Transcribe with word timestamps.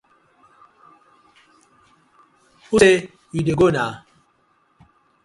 Wusai 2.69 2.95
yu 3.33 3.41
dey 3.45 3.57
go 3.59 3.67
na? 3.75 3.83